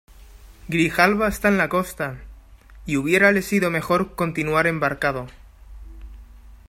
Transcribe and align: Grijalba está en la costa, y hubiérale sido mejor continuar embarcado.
Grijalba 0.67 1.27
está 1.27 1.49
en 1.49 1.59
la 1.59 1.69
costa, 1.69 2.17
y 2.87 2.97
hubiérale 2.97 3.43
sido 3.43 3.69
mejor 3.69 4.15
continuar 4.15 4.65
embarcado. 4.65 5.27